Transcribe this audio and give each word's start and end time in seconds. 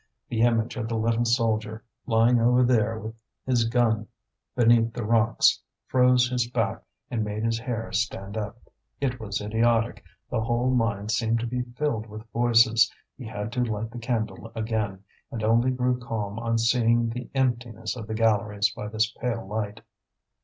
The 0.29 0.41
image 0.41 0.77
of 0.77 0.89
the 0.89 0.97
little 0.97 1.25
soldier, 1.25 1.83
lying 2.07 2.39
over 2.39 2.63
there 2.63 2.97
with 2.97 3.13
his 3.45 3.65
gun 3.65 4.07
beneath 4.55 4.93
the 4.93 5.03
rocks, 5.05 5.61
froze 5.85 6.27
his 6.27 6.49
back 6.49 6.81
and 7.11 7.23
made 7.23 7.43
his 7.43 7.59
hair 7.59 7.91
stand 7.91 8.35
up. 8.35 8.57
It 8.99 9.19
was 9.19 9.41
idiotic, 9.43 10.03
the 10.31 10.41
whole 10.41 10.71
mine 10.71 11.09
seemed 11.09 11.39
to 11.41 11.45
be 11.45 11.61
filled 11.77 12.07
with 12.07 12.27
voices; 12.31 12.91
he 13.15 13.25
had 13.27 13.51
to 13.51 13.63
light 13.63 13.91
the 13.91 13.99
candle 13.99 14.51
again, 14.55 15.03
and 15.29 15.43
only 15.43 15.69
grew 15.69 15.99
calm 15.99 16.39
on 16.39 16.57
seeing 16.57 17.09
the 17.09 17.29
emptiness 17.35 17.95
of 17.95 18.07
the 18.07 18.15
galleries 18.15 18.71
by 18.73 18.87
this 18.87 19.11
pale 19.11 19.45
light. 19.47 19.81